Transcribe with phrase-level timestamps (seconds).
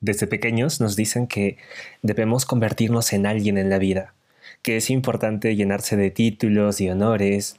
[0.00, 1.56] Desde pequeños nos dicen que
[2.02, 4.14] debemos convertirnos en alguien en la vida,
[4.62, 7.56] que es importante llenarse de títulos y honores,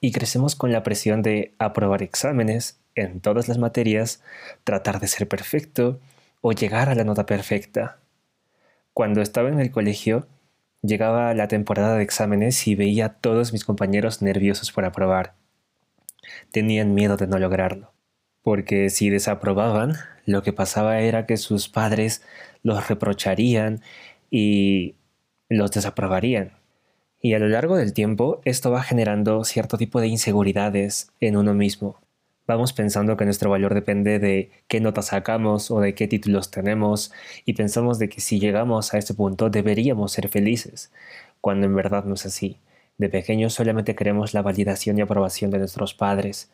[0.00, 4.22] y crecemos con la presión de aprobar exámenes en todas las materias,
[4.62, 5.98] tratar de ser perfecto
[6.40, 7.98] o llegar a la nota perfecta.
[8.92, 10.28] Cuando estaba en el colegio,
[10.82, 15.34] llegaba la temporada de exámenes y veía a todos mis compañeros nerviosos por aprobar.
[16.52, 17.91] Tenían miedo de no lograrlo
[18.42, 19.94] porque si desaprobaban,
[20.26, 22.22] lo que pasaba era que sus padres
[22.62, 23.80] los reprocharían
[24.30, 24.94] y
[25.48, 26.52] los desaprobarían.
[27.20, 31.54] Y a lo largo del tiempo esto va generando cierto tipo de inseguridades en uno
[31.54, 32.00] mismo.
[32.46, 37.12] Vamos pensando que nuestro valor depende de qué notas sacamos o de qué títulos tenemos
[37.44, 40.90] y pensamos de que si llegamos a este punto deberíamos ser felices,
[41.40, 42.58] cuando en verdad no es así.
[42.98, 46.50] De pequeños solamente queremos la validación y aprobación de nuestros padres,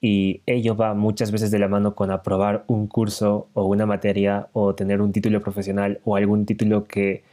[0.00, 4.48] y ello va muchas veces de la mano con aprobar un curso o una materia
[4.52, 7.24] o tener un título profesional o algún título que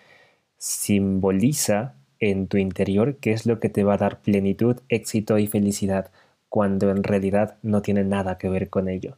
[0.57, 5.47] simboliza en tu interior qué es lo que te va a dar plenitud, éxito y
[5.47, 6.11] felicidad,
[6.49, 9.17] cuando en realidad no tiene nada que ver con ello.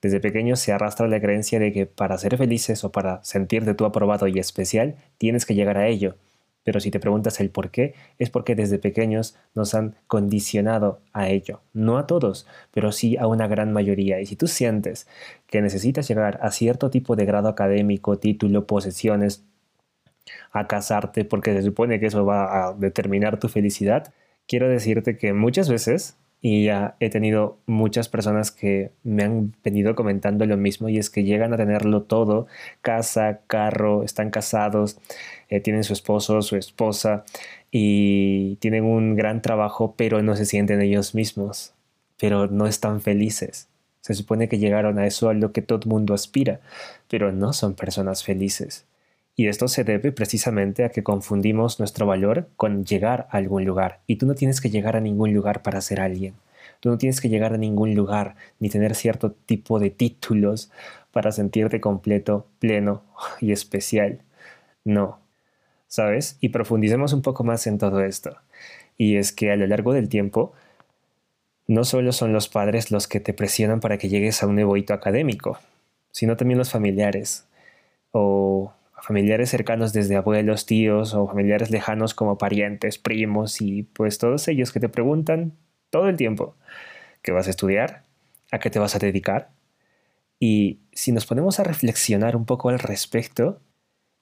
[0.00, 3.84] Desde pequeño se arrastra la creencia de que para ser felices o para sentirte tú
[3.84, 6.16] aprobado y especial, tienes que llegar a ello.
[6.64, 11.28] Pero si te preguntas el por qué, es porque desde pequeños nos han condicionado a
[11.28, 11.60] ello.
[11.72, 14.20] No a todos, pero sí a una gran mayoría.
[14.20, 15.08] Y si tú sientes
[15.48, 19.44] que necesitas llegar a cierto tipo de grado académico, título, posesiones,
[20.52, 24.12] a casarte, porque se supone que eso va a determinar tu felicidad,
[24.46, 29.94] quiero decirte que muchas veces y ya he tenido muchas personas que me han venido
[29.94, 32.48] comentando lo mismo y es que llegan a tenerlo todo,
[32.82, 34.98] casa, carro, están casados,
[35.48, 37.24] eh, tienen su esposo, su esposa
[37.70, 41.74] y tienen un gran trabajo pero no se sienten ellos mismos,
[42.18, 43.68] pero no están felices.
[44.00, 46.60] Se supone que llegaron a eso a lo que todo el mundo aspira,
[47.08, 48.84] pero no son personas felices.
[49.34, 54.00] Y esto se debe precisamente a que confundimos nuestro valor con llegar a algún lugar.
[54.06, 56.34] Y tú no tienes que llegar a ningún lugar para ser alguien.
[56.80, 60.70] Tú no tienes que llegar a ningún lugar ni tener cierto tipo de títulos
[61.12, 63.02] para sentirte completo, pleno
[63.40, 64.20] y especial.
[64.84, 65.20] No.
[65.86, 66.36] ¿Sabes?
[66.40, 68.36] Y profundicemos un poco más en todo esto.
[68.98, 70.52] Y es que a lo largo del tiempo,
[71.66, 74.76] no solo son los padres los que te presionan para que llegues a un nuevo
[74.76, 75.58] hito académico,
[76.10, 77.46] sino también los familiares
[78.10, 84.46] o familiares cercanos desde abuelos, tíos o familiares lejanos como parientes, primos y pues todos
[84.46, 85.54] ellos que te preguntan
[85.90, 86.56] todo el tiempo
[87.22, 88.04] qué vas a estudiar,
[88.52, 89.50] a qué te vas a dedicar.
[90.38, 93.60] Y si nos ponemos a reflexionar un poco al respecto,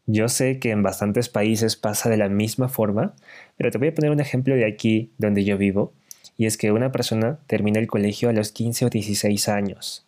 [0.06, 3.14] yo sé que en bastantes países pasa de la misma forma,
[3.56, 5.92] pero te voy a poner un ejemplo de aquí donde yo vivo,
[6.36, 10.06] y es que una persona termina el colegio a los 15 o 16 años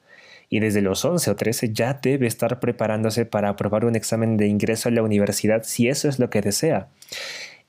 [0.52, 4.48] y desde los 11 o 13 ya debe estar preparándose para aprobar un examen de
[4.48, 6.90] ingreso a la universidad si eso es lo que desea.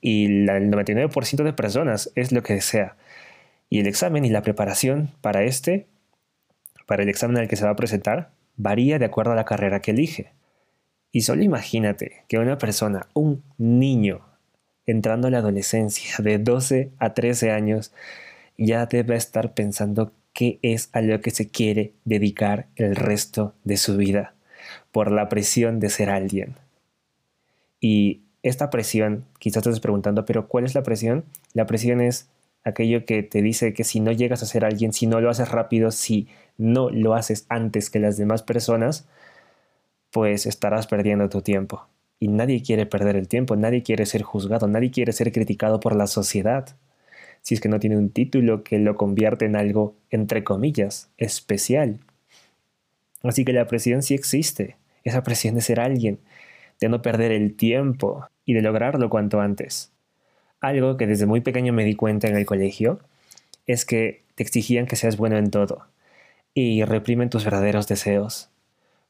[0.02, 2.98] Y el 99% de personas es lo que desea.
[3.70, 5.86] Y el examen y la preparación para este,
[6.86, 9.80] para el examen al que se va a presentar, varía de acuerdo a la carrera
[9.80, 10.34] que elige.
[11.10, 14.26] Y solo imagínate que una persona, un niño,
[14.84, 17.94] entrando a la adolescencia de 12 a 13 años,
[18.58, 23.78] ya debe estar pensando qué es a lo que se quiere dedicar el resto de
[23.78, 24.34] su vida,
[24.92, 26.56] por la presión de ser alguien.
[27.80, 31.24] Y esta presión, quizás te estés preguntando, pero ¿cuál es la presión?
[31.54, 32.28] La presión es
[32.64, 35.50] aquello que te dice que si no llegas a ser alguien, si no lo haces
[35.50, 36.28] rápido, si
[36.58, 39.06] no lo haces antes que las demás personas,
[40.10, 41.86] pues estarás perdiendo tu tiempo.
[42.18, 45.94] Y nadie quiere perder el tiempo, nadie quiere ser juzgado, nadie quiere ser criticado por
[45.94, 46.76] la sociedad
[47.44, 52.00] si es que no tiene un título que lo convierte en algo, entre comillas, especial.
[53.22, 56.20] Así que la presión sí existe, esa presión de ser alguien,
[56.80, 59.92] de no perder el tiempo y de lograrlo cuanto antes.
[60.60, 63.00] Algo que desde muy pequeño me di cuenta en el colegio
[63.66, 65.86] es que te exigían que seas bueno en todo
[66.54, 68.48] y reprimen tus verdaderos deseos.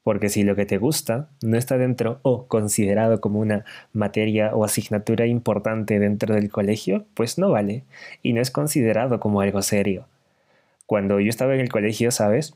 [0.05, 4.65] Porque si lo que te gusta no está dentro o considerado como una materia o
[4.65, 7.83] asignatura importante dentro del colegio, pues no vale
[8.23, 10.07] y no es considerado como algo serio.
[10.87, 12.55] Cuando yo estaba en el colegio, ¿sabes?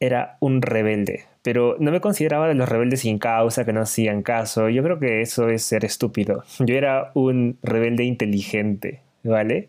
[0.00, 4.22] Era un rebelde, pero no me consideraba de los rebeldes sin causa que no hacían
[4.22, 4.68] caso.
[4.68, 6.44] Yo creo que eso es ser estúpido.
[6.60, 9.68] Yo era un rebelde inteligente, ¿vale?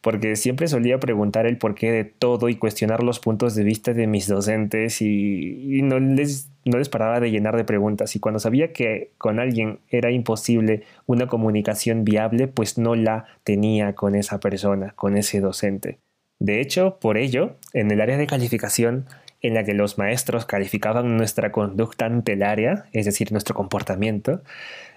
[0.00, 4.06] Porque siempre solía preguntar el porqué de todo y cuestionar los puntos de vista de
[4.06, 8.16] mis docentes y, no, les, no les paraba de llenar de preguntas.
[8.16, 13.94] Y cuando sabía que con alguien era imposible una comunicación viable, pues no la tenía
[13.94, 15.98] con esa persona, con ese docente.
[16.38, 19.04] De hecho, por ello, en el área de calificación,
[19.42, 24.42] en la que los maestros calificaban nuestra conducta ante el área, es decir, nuestro comportamiento,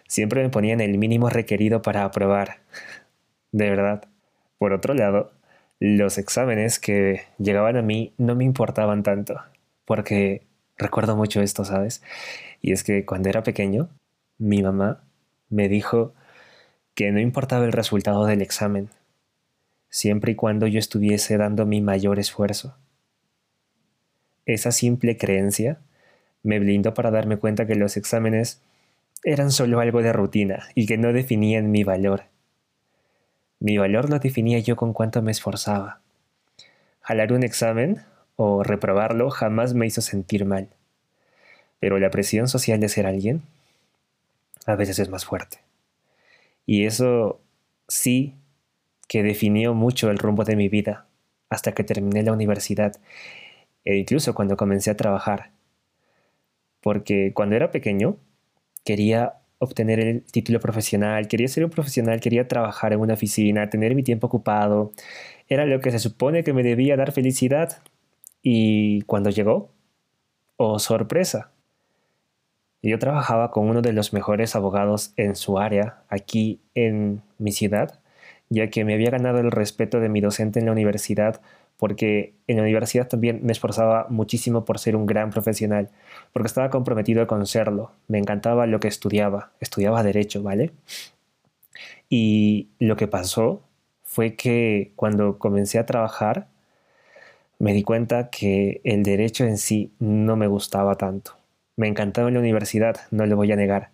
[0.07, 2.59] siempre me ponían el mínimo requerido para aprobar.
[3.51, 4.12] De verdad.
[4.63, 5.33] Por otro lado,
[5.81, 9.41] los exámenes que llegaban a mí no me importaban tanto,
[9.83, 12.01] porque recuerdo mucho esto, ¿sabes?
[12.61, 13.89] Y es que cuando era pequeño,
[14.37, 15.03] mi mamá
[15.49, 16.13] me dijo
[16.95, 18.87] que no importaba el resultado del examen,
[19.89, 22.77] siempre y cuando yo estuviese dando mi mayor esfuerzo.
[24.45, 25.79] Esa simple creencia
[26.41, 28.61] me blindó para darme cuenta que los exámenes
[29.25, 32.31] eran solo algo de rutina y que no definían mi valor.
[33.63, 36.01] Mi valor lo definía yo con cuánto me esforzaba.
[36.99, 38.01] Jalar un examen
[38.35, 40.67] o reprobarlo jamás me hizo sentir mal.
[41.79, 43.41] Pero la presión social de ser alguien
[44.65, 45.59] a veces es más fuerte.
[46.65, 47.39] Y eso
[47.87, 48.35] sí
[49.07, 51.05] que definió mucho el rumbo de mi vida
[51.49, 52.97] hasta que terminé la universidad
[53.85, 55.51] e incluso cuando comencé a trabajar.
[56.81, 58.17] Porque cuando era pequeño
[58.83, 63.95] quería obtener el título profesional, quería ser un profesional, quería trabajar en una oficina, tener
[63.95, 64.91] mi tiempo ocupado.
[65.47, 67.81] Era lo que se supone que me debía dar felicidad.
[68.41, 69.71] Y cuando llegó,
[70.57, 71.51] oh sorpresa,
[72.81, 78.01] yo trabajaba con uno de los mejores abogados en su área, aquí en mi ciudad,
[78.49, 81.41] ya que me había ganado el respeto de mi docente en la universidad
[81.77, 85.89] porque en la universidad también me esforzaba muchísimo por ser un gran profesional,
[86.31, 90.71] porque estaba comprometido con serlo, me encantaba lo que estudiaba, estudiaba derecho, ¿vale?
[92.09, 93.63] Y lo que pasó
[94.03, 96.47] fue que cuando comencé a trabajar,
[97.59, 101.37] me di cuenta que el derecho en sí no me gustaba tanto.
[101.75, 103.91] Me encantaba en la universidad, no lo voy a negar,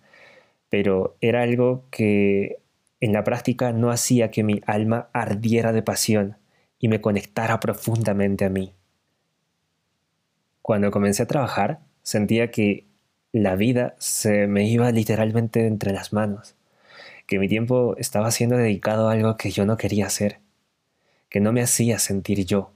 [0.68, 2.58] pero era algo que
[3.00, 6.36] en la práctica no hacía que mi alma ardiera de pasión
[6.80, 8.72] y me conectara profundamente a mí.
[10.62, 12.86] Cuando comencé a trabajar, sentía que
[13.32, 16.56] la vida se me iba literalmente entre las manos,
[17.26, 20.40] que mi tiempo estaba siendo dedicado a algo que yo no quería hacer,
[21.28, 22.72] que no me hacía sentir yo.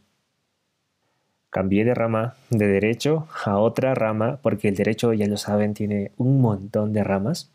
[1.51, 6.13] Cambié de rama de derecho a otra rama, porque el derecho, ya lo saben, tiene
[6.17, 7.51] un montón de ramas.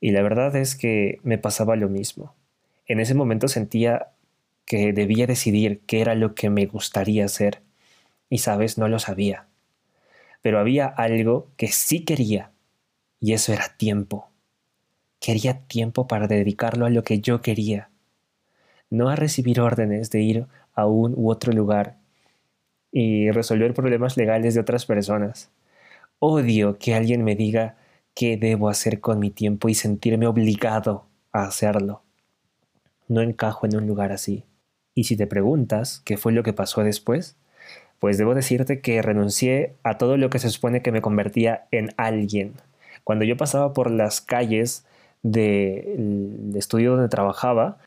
[0.00, 2.34] Y la verdad es que me pasaba lo mismo.
[2.86, 4.08] En ese momento sentía
[4.68, 7.62] que debía decidir qué era lo que me gustaría hacer.
[8.28, 9.48] Y sabes, no lo sabía.
[10.42, 12.52] Pero había algo que sí quería,
[13.18, 14.28] y eso era tiempo.
[15.20, 17.88] Quería tiempo para dedicarlo a lo que yo quería,
[18.90, 21.96] no a recibir órdenes de ir a un u otro lugar
[22.92, 25.50] y resolver problemas legales de otras personas.
[26.18, 27.76] Odio que alguien me diga
[28.14, 32.02] qué debo hacer con mi tiempo y sentirme obligado a hacerlo.
[33.08, 34.44] No encajo en un lugar así.
[34.98, 37.36] Y si te preguntas qué fue lo que pasó después,
[38.00, 41.90] pues debo decirte que renuncié a todo lo que se supone que me convertía en
[41.96, 42.54] alguien.
[43.04, 44.84] Cuando yo pasaba por las calles
[45.22, 47.78] del estudio donde trabajaba,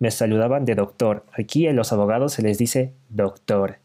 [0.00, 1.24] me saludaban de doctor.
[1.38, 3.76] Aquí a los abogados se les dice doctor.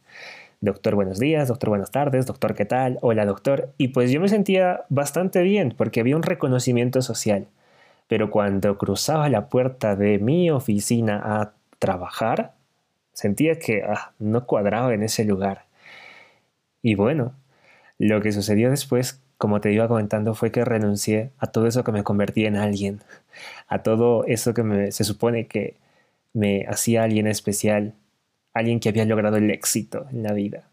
[0.60, 2.98] Doctor, buenos días, doctor, buenas tardes, doctor, ¿qué tal?
[3.02, 3.74] Hola, doctor.
[3.78, 7.46] Y pues yo me sentía bastante bien porque había un reconocimiento social.
[8.08, 12.56] Pero cuando cruzaba la puerta de mi oficina a trabajar,
[13.14, 15.66] Sentía que ah, no cuadraba en ese lugar.
[16.82, 17.36] Y bueno,
[17.98, 21.92] lo que sucedió después, como te iba comentando, fue que renuncié a todo eso que
[21.92, 23.02] me convertía en alguien,
[23.68, 25.76] a todo eso que se supone que
[26.34, 27.94] me hacía alguien especial,
[28.54, 30.70] alguien que había logrado el éxito en la vida.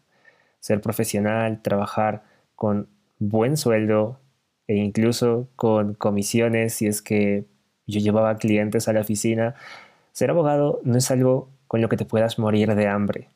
[0.59, 2.23] Ser profesional, trabajar
[2.55, 2.87] con
[3.19, 4.19] buen sueldo
[4.67, 7.45] e incluso con comisiones si es que
[7.87, 9.55] yo llevaba clientes a la oficina.
[10.11, 13.29] Ser abogado no es algo con lo que te puedas morir de hambre.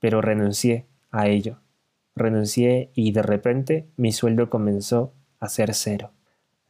[0.00, 1.60] Pero renuncié a ello.
[2.16, 6.10] Renuncié y de repente mi sueldo comenzó a ser cero.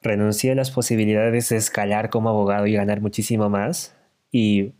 [0.02, 3.97] Renuncié a las posibilidades de escalar como abogado y ganar muchísimo más.
[4.30, 4.75] Y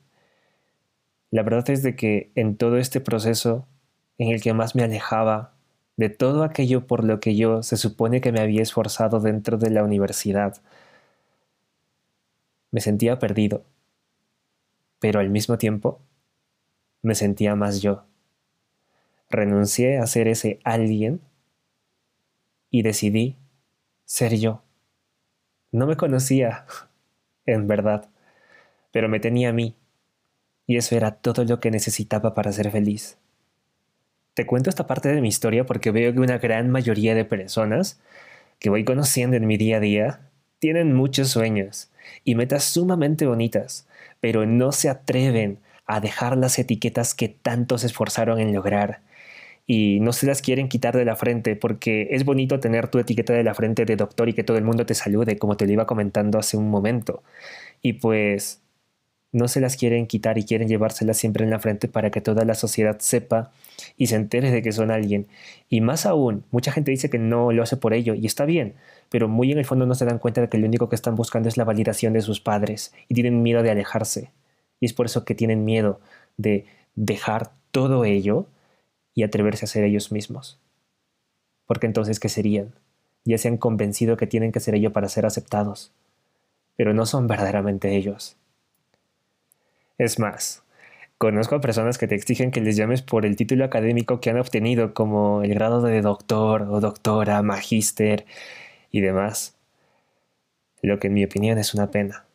[1.31, 3.67] la verdad es de que en todo este proceso
[4.19, 5.55] en el que más me alejaba
[5.97, 9.71] de todo aquello por lo que yo se supone que me había esforzado dentro de
[9.71, 10.61] la universidad,
[12.71, 13.65] me sentía perdido
[14.99, 16.01] pero al mismo tiempo
[17.03, 18.05] me sentía más yo.
[19.31, 21.21] Renuncié a ser ese alguien
[22.71, 23.37] y decidí
[24.05, 24.63] ser yo.
[25.73, 26.67] No me conocía,
[27.47, 28.09] en verdad,
[28.93, 29.77] pero me tenía a mí,
[30.67, 33.19] y eso era todo lo que necesitaba para ser feliz.
[34.35, 38.01] Te cuento esta parte de mi historia porque veo que una gran mayoría de personas
[38.59, 40.21] que voy conociendo en mi día a día
[40.59, 41.91] tienen muchos sueños
[42.25, 43.87] y metas sumamente bonitas,
[44.27, 49.03] pero no se atreven a dejar las etiquetas que tanto se esforzaron en lograr.
[49.67, 53.33] y no se las quieren quitar de la frente porque es bonito tener tu etiqueta
[53.35, 55.73] de la frente de doctor y que todo el mundo te salude, como te lo
[55.73, 57.23] iba comentando hace un momento.
[57.83, 58.63] Y pues
[59.33, 62.45] no se las quieren quitar y quieren llevárselas siempre en la frente para que toda
[62.45, 63.53] la sociedad sepa
[63.97, 65.29] y se entere de que son alguien.
[65.69, 68.75] Y más aún, mucha gente dice que no lo hace por ello y está bien,
[69.09, 71.15] pero muy en el fondo no se dan cuenta de que lo único que están
[71.15, 74.31] buscando es la validación de sus padres y tienen miedo de alejarse.
[74.81, 76.01] Y es por eso que tienen miedo
[76.37, 78.47] de dejar todo ello
[79.15, 80.61] y atreverse a ser ellos mismos.
[81.67, 82.75] Porque entonces, ¿qué serían?
[83.25, 85.93] Ya se han convencido que tienen que ser ellos para ser aceptados,
[86.77, 88.37] pero no son verdaderamente ellos.
[89.99, 90.63] Es más,
[91.19, 94.39] conozco a personas que te exigen que les llames por el título académico que han
[94.39, 98.27] obtenido, como el grado de doctor o doctora, magíster
[98.91, 99.57] y demás,
[100.83, 102.27] lo que en mi opinión es una pena.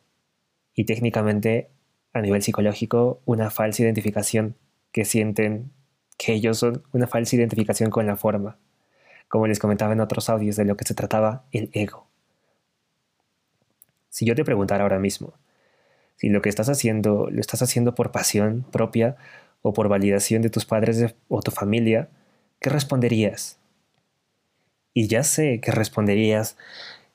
[0.74, 1.70] Y técnicamente,
[2.12, 4.56] a nivel psicológico, una falsa identificación
[4.92, 5.70] que sienten
[6.18, 8.58] que ellos son una falsa identificación con la forma,
[9.28, 12.06] como les comentaba en otros audios de lo que se trataba el ego.
[14.10, 15.32] Si yo te preguntara ahora mismo,
[16.16, 19.16] si lo que estás haciendo lo estás haciendo por pasión propia
[19.62, 22.10] o por validación de tus padres o tu familia,
[22.60, 23.58] ¿qué responderías?
[24.94, 26.56] Y ya sé que responderías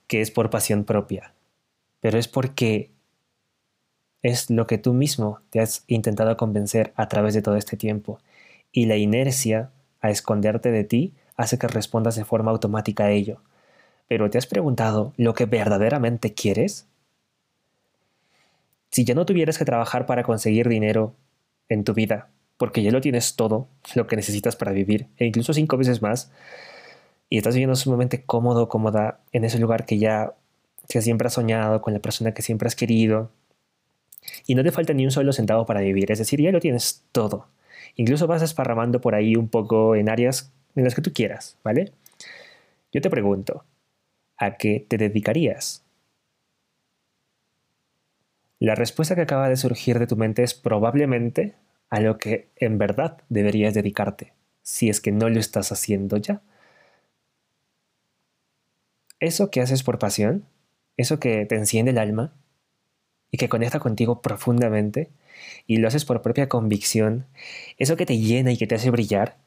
[0.08, 1.34] que es por pasión propia,
[2.00, 2.92] pero es porque
[4.22, 8.20] es lo que tú mismo te has intentado convencer a través de todo este tiempo
[8.72, 13.42] y la inercia a esconderte de ti hace que respondas de forma automática a ello.
[14.08, 16.88] Pero ¿te has preguntado lo que verdaderamente quieres?
[18.90, 21.14] Si ya no tuvieras que trabajar para conseguir dinero
[21.70, 25.54] en tu vida, porque ya lo tienes todo, lo que necesitas para vivir, e incluso
[25.54, 26.32] cinco veces más,
[27.30, 30.34] y estás viviendo sumamente cómodo, cómoda en ese lugar que ya
[30.90, 33.30] que siempre has soñado, con la persona que siempre has querido,
[34.46, 37.04] y no te falta ni un solo centavo para vivir, es decir, ya lo tienes
[37.12, 37.48] todo.
[37.96, 41.92] Incluso vas esparramando por ahí un poco en áreas en las que tú quieras, ¿vale?
[42.92, 43.64] Yo te pregunto,
[44.38, 45.84] ¿a qué te dedicarías?
[48.60, 51.56] La respuesta que acaba de surgir de tu mente es probablemente
[51.90, 56.42] a lo que en verdad deberías dedicarte, si es que no lo estás haciendo ya.
[59.20, 60.46] Eso que haces por pasión,
[60.96, 62.34] eso que te enciende el alma
[63.32, 65.10] y que conecta contigo profundamente,
[65.66, 67.26] y lo haces por propia convicción,
[67.78, 69.38] eso que te llena y que te hace brillar,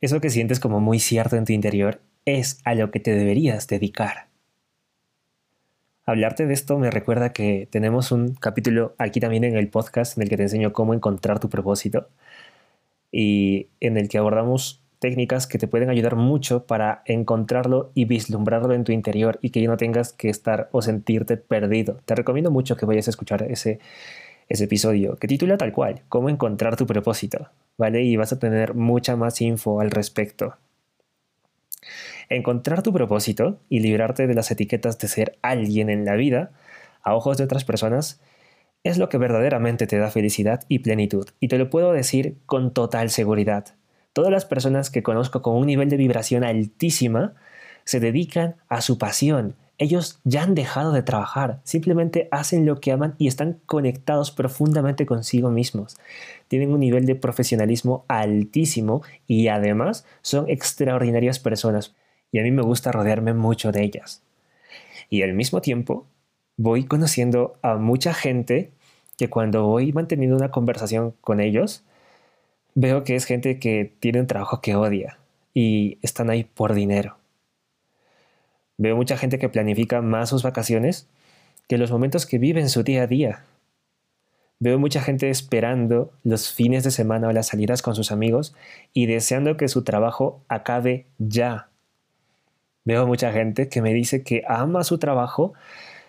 [0.00, 3.66] eso que sientes como muy cierto en tu interior, es a lo que te deberías
[3.66, 4.28] dedicar.
[6.04, 10.22] Hablarte de esto me recuerda que tenemos un capítulo aquí también en el podcast en
[10.22, 12.08] el que te enseño cómo encontrar tu propósito
[13.12, 18.74] y en el que abordamos técnicas que te pueden ayudar mucho para encontrarlo y vislumbrarlo
[18.74, 22.00] en tu interior y que ya no tengas que estar o sentirte perdido.
[22.04, 23.80] Te recomiendo mucho que vayas a escuchar ese,
[24.48, 28.02] ese episodio, que titula tal cual, cómo encontrar tu propósito, ¿vale?
[28.02, 30.56] Y vas a tener mucha más info al respecto.
[32.28, 36.52] Encontrar tu propósito y librarte de las etiquetas de ser alguien en la vida,
[37.02, 38.20] a ojos de otras personas,
[38.84, 41.28] es lo que verdaderamente te da felicidad y plenitud.
[41.40, 43.74] Y te lo puedo decir con total seguridad.
[44.12, 47.34] Todas las personas que conozco con un nivel de vibración altísima
[47.84, 52.92] se dedican a su pasión ellos ya han dejado de trabajar, simplemente hacen lo que
[52.92, 55.96] aman y están conectados profundamente consigo mismos.
[56.48, 61.96] Tienen un nivel de profesionalismo altísimo y además son extraordinarias personas
[62.30, 64.22] y a mí me gusta rodearme mucho de ellas.
[65.08, 66.06] Y al mismo tiempo
[66.58, 68.72] voy conociendo a mucha gente
[69.16, 71.84] que cuando voy manteniendo una conversación con ellos,
[72.80, 75.18] veo que es gente que tiene un trabajo que odia
[75.54, 77.20] y están ahí por dinero
[78.82, 81.06] Veo mucha gente que planifica más sus vacaciones
[81.68, 83.44] que los momentos que vive en su día a día.
[84.58, 88.54] Veo mucha gente esperando los fines de semana o las salidas con sus amigos
[88.94, 91.68] y deseando que su trabajo acabe ya.
[92.86, 95.52] Veo mucha gente que me dice que ama su trabajo,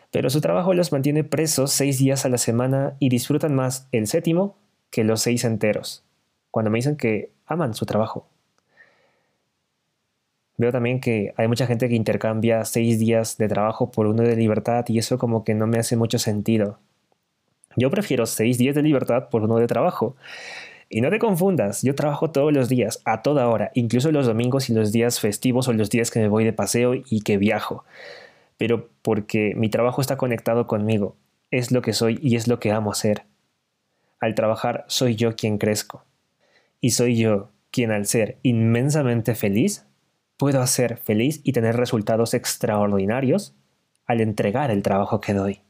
[0.10, 4.08] pero su trabajo los mantiene presos seis días a la semana y disfrutan más el
[4.08, 4.56] séptimo
[4.92, 6.06] que los seis enteros,
[6.52, 8.28] cuando me dicen que aman su trabajo.
[10.58, 14.36] Veo también que hay mucha gente que intercambia seis días de trabajo por uno de
[14.36, 16.78] libertad y eso como que no me hace mucho sentido.
[17.76, 20.16] Yo prefiero seis días de libertad por uno de trabajo.
[20.88, 24.70] Y no te confundas, yo trabajo todos los días, a toda hora, incluso los domingos
[24.70, 27.86] y los días festivos o los días que me voy de paseo y que viajo.
[28.58, 31.16] Pero porque mi trabajo está conectado conmigo,
[31.50, 33.24] es lo que soy y es lo que amo ser.
[34.20, 36.04] Al trabajar soy yo quien crezco.
[36.82, 39.86] Y soy yo quien al ser inmensamente feliz
[40.38, 43.56] puedo hacer feliz y tener resultados extraordinarios
[44.08, 45.62] al entregar el trabajo que doy.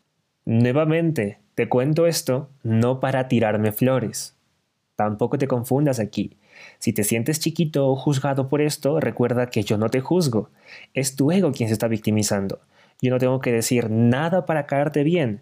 [0.46, 4.38] Nuevamente, te cuento esto no para tirarme flores.
[4.96, 6.38] Tampoco te confundas aquí.
[6.80, 10.50] Si te sientes chiquito o juzgado por esto, recuerda que yo no te juzgo.
[10.94, 12.62] Es tu ego quien se está victimizando.
[13.02, 15.42] Yo no tengo que decir nada para caerte bien,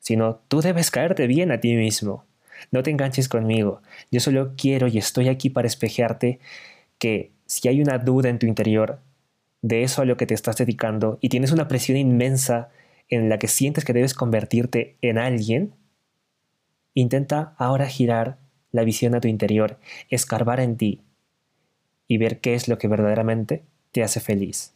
[0.00, 2.25] sino tú debes caerte bien a ti mismo.
[2.70, 3.82] No te enganches conmigo.
[4.10, 6.40] Yo solo quiero y estoy aquí para espejearte
[6.98, 9.00] que si hay una duda en tu interior
[9.62, 12.68] de eso a lo que te estás dedicando y tienes una presión inmensa
[13.08, 15.74] en la que sientes que debes convertirte en alguien,
[16.94, 18.38] intenta ahora girar
[18.72, 19.78] la visión a tu interior,
[20.10, 21.02] escarbar en ti
[22.08, 24.74] y ver qué es lo que verdaderamente te hace feliz.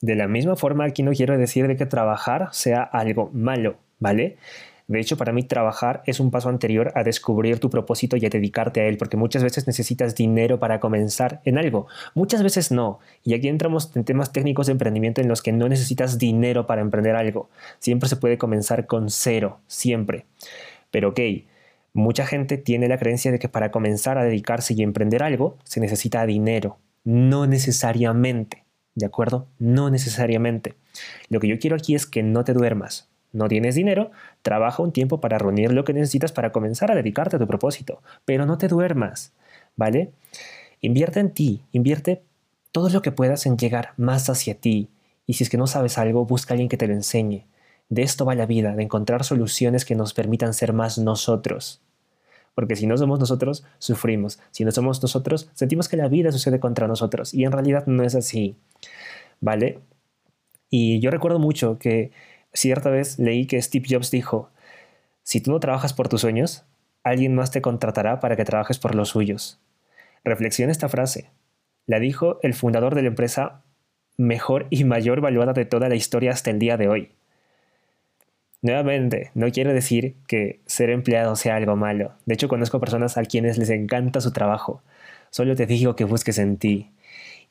[0.00, 4.36] De la misma forma, aquí no quiero decir de que trabajar sea algo malo, ¿vale?
[4.86, 8.28] De hecho, para mí trabajar es un paso anterior a descubrir tu propósito y a
[8.28, 12.98] dedicarte a él, porque muchas veces necesitas dinero para comenzar en algo, muchas veces no.
[13.22, 16.82] Y aquí entramos en temas técnicos de emprendimiento en los que no necesitas dinero para
[16.82, 17.48] emprender algo.
[17.78, 20.26] Siempre se puede comenzar con cero, siempre.
[20.90, 21.20] Pero ok,
[21.94, 25.80] mucha gente tiene la creencia de que para comenzar a dedicarse y emprender algo se
[25.80, 26.76] necesita dinero.
[27.04, 28.64] No necesariamente,
[28.94, 29.46] ¿de acuerdo?
[29.58, 30.74] No necesariamente.
[31.30, 34.10] Lo que yo quiero aquí es que no te duermas, no tienes dinero,
[34.42, 38.02] trabaja un tiempo para reunir lo que necesitas para comenzar a dedicarte a tu propósito,
[38.24, 39.32] pero no te duermas,
[39.76, 40.12] ¿vale?
[40.80, 42.22] Invierte en ti, invierte
[42.72, 44.88] todo lo que puedas en llegar más hacia ti.
[45.26, 47.46] Y si es que no sabes algo, busca a alguien que te lo enseñe.
[47.88, 51.80] De esto va la vida, de encontrar soluciones que nos permitan ser más nosotros.
[52.54, 54.38] Porque si no somos nosotros, sufrimos.
[54.50, 57.34] Si no somos nosotros, sentimos que la vida sucede contra nosotros.
[57.34, 58.56] Y en realidad no es así.
[59.40, 59.80] ¿Vale?
[60.70, 62.10] Y yo recuerdo mucho que
[62.54, 64.48] Cierta vez leí que Steve Jobs dijo,
[65.24, 66.64] si tú no trabajas por tus sueños,
[67.02, 69.60] alguien más te contratará para que trabajes por los suyos.
[70.24, 71.30] Reflexiona esta frase.
[71.86, 73.62] La dijo el fundador de la empresa
[74.16, 77.12] mejor y mayor valuada de toda la historia hasta el día de hoy.
[78.62, 82.12] Nuevamente, no quiero decir que ser empleado sea algo malo.
[82.24, 84.82] De hecho, conozco personas a quienes les encanta su trabajo.
[85.30, 86.90] Solo te digo que busques en ti,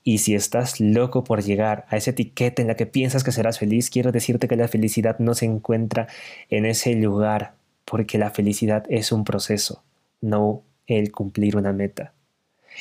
[0.04, 3.60] y si estás loco por llegar a esa etiqueta en la que piensas que serás
[3.60, 6.08] feliz, quiero decirte que la felicidad no se encuentra
[6.50, 7.54] en ese lugar,
[7.86, 9.84] porque la felicidad es un proceso,
[10.22, 12.14] no el cumplir una meta.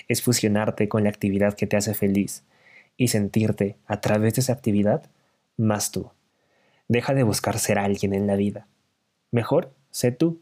[0.08, 2.42] Es fusionarte con la actividad que te hace feliz
[2.96, 5.04] y sentirte a través de esa actividad
[5.56, 6.10] más tú.
[6.88, 8.66] Deja de buscar ser alguien en la vida.
[9.30, 10.40] Mejor, sé tú.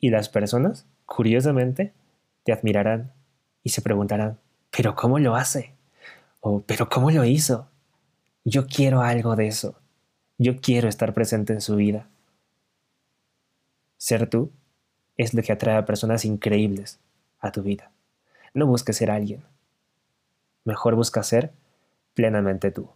[0.00, 1.92] Y las personas, curiosamente,
[2.44, 3.12] te admirarán
[3.62, 4.38] y se preguntarán,
[4.70, 5.73] ¿pero cómo lo hace?
[6.66, 7.68] Pero ¿cómo lo hizo?
[8.44, 9.76] Yo quiero algo de eso.
[10.36, 12.08] Yo quiero estar presente en su vida.
[13.96, 14.50] Ser tú
[15.16, 17.00] es lo que atrae a personas increíbles
[17.40, 17.90] a tu vida.
[18.52, 19.42] No busques ser alguien.
[20.64, 21.52] Mejor busca ser
[22.14, 22.90] plenamente tú.